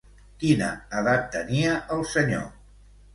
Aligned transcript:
Quina 0.43 0.69
edat 1.01 1.27
tenia 1.35 1.75
el 1.97 2.01
senyor? 2.15 2.49